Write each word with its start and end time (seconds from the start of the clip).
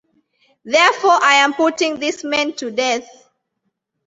Therefore 0.65 1.19
I 1.23 1.35
am 1.35 1.53
putting 1.53 1.99
these 1.99 2.23
men 2.23 2.53
to 2.53 2.71
death. 2.71 3.07